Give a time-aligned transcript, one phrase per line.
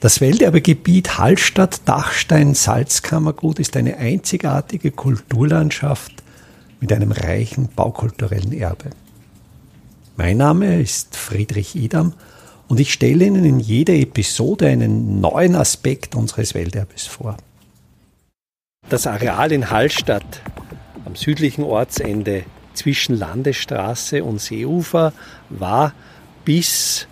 [0.00, 6.12] Das Welterbegebiet Hallstatt-Dachstein-Salzkammergut ist eine einzigartige Kulturlandschaft
[6.80, 8.90] mit einem reichen baukulturellen Erbe.
[10.16, 12.12] Mein Name ist Friedrich Idam
[12.68, 17.36] und ich stelle Ihnen in jeder Episode einen neuen Aspekt unseres Welterbes vor.
[18.88, 20.42] Das Areal in Hallstatt
[21.06, 25.12] am südlichen Ortsende zwischen Landesstraße und Seeufer
[25.48, 25.92] war
[26.44, 27.08] bis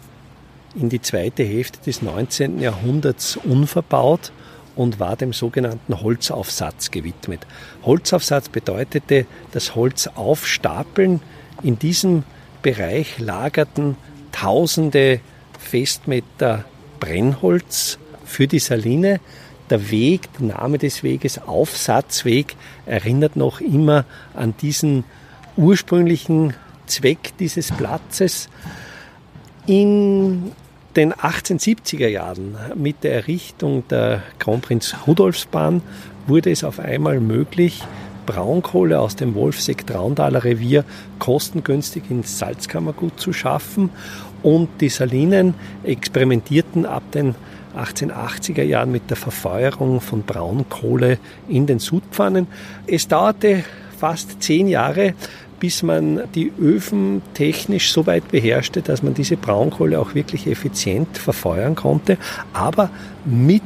[0.78, 2.60] in die zweite Hälfte des 19.
[2.60, 4.32] Jahrhunderts unverbaut
[4.76, 7.46] und war dem sogenannten Holzaufsatz gewidmet.
[7.84, 11.20] Holzaufsatz bedeutete das Holz aufstapeln.
[11.62, 12.24] In diesem
[12.62, 13.96] Bereich lagerten
[14.32, 15.20] tausende
[15.58, 16.64] Festmeter
[17.00, 19.20] Brennholz für die Saline.
[19.70, 25.04] Der Weg, der Name des Weges, Aufsatzweg, erinnert noch immer an diesen
[25.56, 26.54] ursprünglichen
[26.86, 28.48] Zweck dieses Platzes.
[29.66, 30.52] In
[30.96, 35.82] den 1870er Jahren mit der Errichtung der Kronprinz Rudolfsbahn
[36.26, 37.82] wurde es auf einmal möglich,
[38.24, 40.84] Braunkohle aus dem Wolfseck-Traundaler Revier
[41.18, 43.90] kostengünstig ins Salzkammergut zu schaffen.
[44.42, 47.34] Und die Salinen experimentierten ab den
[47.76, 52.46] 1880er Jahren mit der Verfeuerung von Braunkohle in den Sudpfannen.
[52.86, 53.64] Es dauerte
[53.96, 55.14] fast zehn Jahre,
[55.60, 61.16] bis man die Öfen technisch so weit beherrschte, dass man diese Braunkohle auch wirklich effizient
[61.18, 62.18] verfeuern konnte.
[62.52, 62.90] Aber
[63.24, 63.62] mit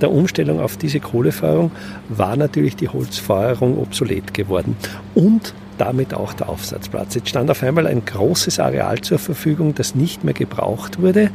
[0.00, 1.70] der Umstellung auf diese Kohlefeuerung
[2.08, 4.76] war natürlich die Holzfeuerung obsolet geworden.
[5.14, 7.14] Und damit auch der Aufsatzplatz.
[7.14, 11.30] Jetzt stand auf einmal ein großes Areal zur Verfügung, das nicht mehr gebraucht wurde.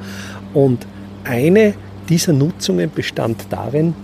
[0.53, 0.85] Und
[1.23, 1.73] eine
[2.09, 3.95] dieser Nutzungen bestand darin,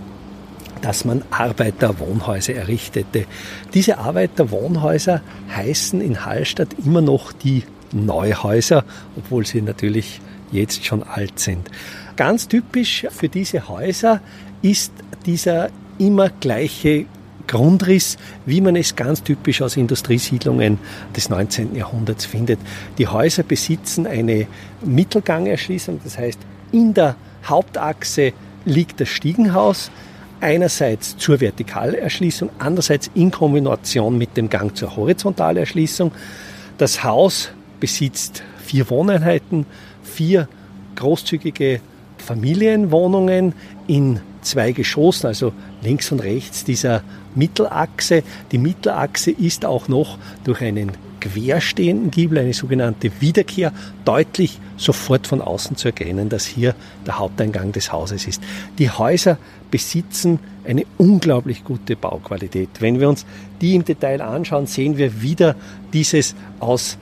[0.82, 3.26] dass man Arbeiterwohnhäuser errichtete.
[3.74, 5.22] Diese Arbeiterwohnhäuser
[5.54, 8.84] heißen in Hallstatt immer noch die Neuhäuser,
[9.16, 10.20] obwohl sie natürlich
[10.52, 11.70] jetzt schon alt sind.
[12.16, 14.20] Ganz typisch für diese Häuser
[14.62, 14.92] ist
[15.26, 17.06] dieser immer gleiche
[17.46, 18.16] Grundriss,
[18.46, 20.78] wie man es ganz typisch aus Industriesiedlungen
[21.16, 21.74] des 19.
[21.74, 22.60] Jahrhunderts findet.
[22.98, 24.46] Die Häuser besitzen eine
[24.84, 26.38] Mittelgangerschließung, das heißt,
[26.70, 28.32] in der Hauptachse
[28.64, 29.90] liegt das Stiegenhaus,
[30.40, 36.12] einerseits zur Vertikalerschließung, andererseits in Kombination mit dem Gang zur Horizontalerschließung.
[36.78, 39.66] Das Haus besitzt vier Wohneinheiten,
[40.02, 40.48] vier
[40.96, 41.80] großzügige
[42.18, 43.54] Familienwohnungen
[43.86, 45.52] in zwei Geschossen, also
[45.82, 47.02] links und rechts dieser
[47.34, 48.22] Mittelachse.
[48.52, 53.72] Die Mittelachse ist auch noch durch einen querstehenden Giebel, eine sogenannte Wiederkehr,
[54.04, 56.74] deutlich sofort von außen zu erkennen, dass hier
[57.06, 58.42] der Haupteingang des Hauses ist.
[58.78, 59.38] Die Häuser
[59.70, 62.68] besitzen eine unglaublich gute Bauqualität.
[62.80, 63.24] Wenn wir uns
[63.60, 65.56] die im Detail anschauen, sehen wir wieder
[65.92, 66.98] dieses aus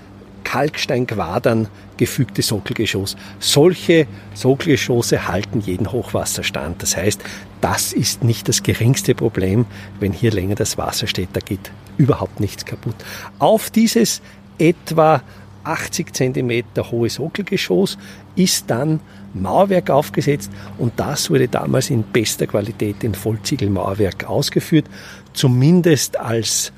[0.49, 3.19] Kalksteinquadern gefügte Sockelgeschoss.
[3.39, 6.83] Solche Sockelgeschosse halten jeden Hochwasserstand.
[6.83, 7.21] Das heißt,
[7.61, 9.67] das ist nicht das geringste Problem,
[10.01, 11.29] wenn hier länger das Wasser steht.
[11.35, 12.95] Da geht überhaupt nichts kaputt.
[13.39, 14.23] Auf dieses
[14.57, 15.23] etwa
[15.65, 17.99] 80 cm hohe Sockelgeschoss
[18.35, 19.01] ist dann
[19.35, 24.87] Mauerwerk aufgesetzt und das wurde damals in bester Qualität in Vollziegelmauerwerk ausgeführt,
[25.35, 26.73] zumindest als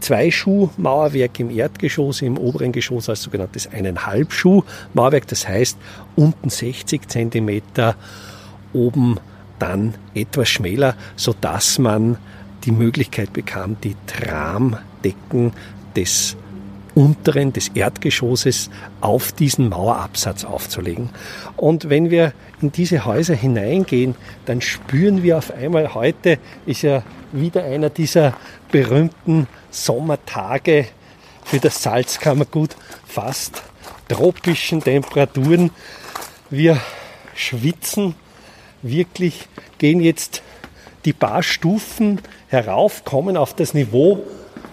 [0.00, 5.78] Zwei-Schuh-Mauerwerk im Erdgeschoss, im oberen Geschoss als sogenanntes Eineinhalb-Schuh-Mauerwerk, das heißt
[6.16, 7.62] unten 60 cm,
[8.72, 9.18] oben
[9.58, 12.18] dann etwas schmäler, so dass man
[12.64, 15.52] die Möglichkeit bekam, die Tramdecken
[15.94, 16.36] des
[16.96, 18.70] unteren des Erdgeschosses
[19.02, 21.10] auf diesen Mauerabsatz aufzulegen.
[21.56, 24.14] Und wenn wir in diese Häuser hineingehen,
[24.46, 27.02] dann spüren wir auf einmal, heute ist ja
[27.32, 28.34] wieder einer dieser
[28.72, 30.86] berühmten Sommertage
[31.44, 32.74] für das Salzkammergut,
[33.06, 33.62] fast
[34.08, 35.70] tropischen Temperaturen.
[36.48, 36.80] Wir
[37.34, 38.14] schwitzen
[38.80, 40.42] wirklich, gehen jetzt
[41.04, 44.24] die paar Stufen herauf, kommen auf das Niveau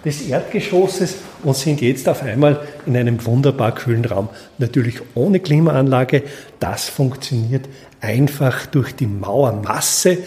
[0.03, 4.29] des Erdgeschosses und sind jetzt auf einmal in einem wunderbar kühlen Raum.
[4.57, 6.23] Natürlich ohne Klimaanlage.
[6.59, 7.67] Das funktioniert
[8.01, 10.17] einfach durch die Mauermasse,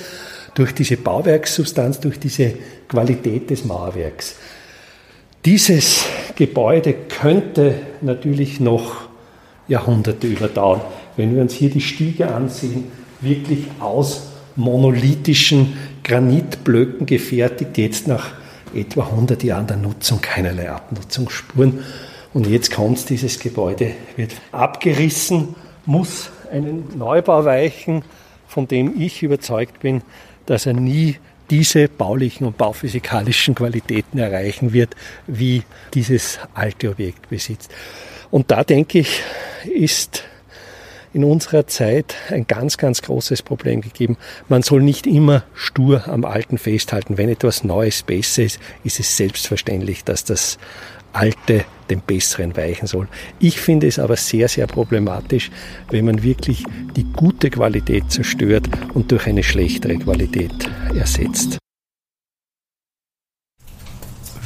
[0.55, 2.55] durch diese Bauwerkssubstanz, durch diese
[2.89, 4.37] Qualität des Mauerwerks.
[5.45, 6.05] Dieses
[6.35, 9.09] Gebäude könnte natürlich noch
[9.69, 10.81] Jahrhunderte überdauern.
[11.17, 12.85] Wenn wir uns hier die Stiege ansehen,
[13.21, 18.31] wirklich aus monolithischen Granitblöcken gefertigt, jetzt nach
[18.75, 21.85] etwa 100 Jahren der Nutzung keinerlei Abnutzungsspuren.
[22.33, 25.55] Und jetzt kommt dieses Gebäude, wird abgerissen,
[25.85, 28.03] muss einen Neubau weichen,
[28.47, 30.03] von dem ich überzeugt bin,
[30.45, 31.17] dass er nie
[31.51, 34.95] diese baulichen und bauphysikalischen Qualitäten erreichen wird,
[35.27, 35.63] wie
[35.95, 37.71] dieses alte Objekt besitzt.
[38.31, 39.21] Und da denke ich,
[39.65, 40.25] ist
[41.17, 44.19] in unserer Zeit ein ganz, ganz großes Problem gegeben.
[44.49, 47.17] Man soll nicht immer stur am Alten festhalten.
[47.17, 50.59] Wenn etwas Neues besser ist, ist es selbstverständlich, dass das
[51.15, 53.09] Alte dem Besseren weichen soll.
[53.39, 55.51] Ich finde es aber sehr, sehr problematisch,
[55.91, 56.65] wenn man wirklich
[56.95, 61.57] die gute Qualität zerstört und durch eine schlechtere Qualität ersetzt.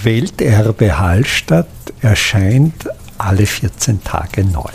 [0.04, 1.66] Welterbe Hallstatt
[2.00, 2.88] erscheint
[3.18, 4.70] alle 14 Tage neu.